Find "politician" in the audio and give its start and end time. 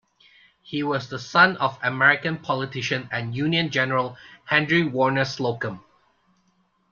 2.39-3.07